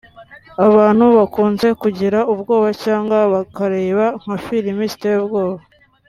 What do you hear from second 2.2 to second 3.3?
ubwoba cyangwa